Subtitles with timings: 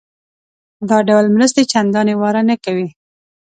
[0.89, 2.87] دا ډول مرستې چندانې واره نه کوي.